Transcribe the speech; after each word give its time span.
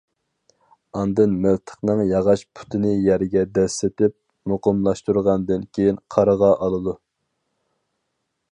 ئاندىن 0.99 1.35
مىلتىقنىڭ 1.43 2.01
ياغاچ 2.11 2.43
پۇتىنى 2.59 2.93
يەرگە 3.09 3.43
دەسسىتىپ 3.59 4.15
مۇقىملاشتۇرغاندىن 4.53 5.69
كېيىن 5.79 6.01
قارىغا 6.17 6.53
ئالىدۇ. 6.67 6.97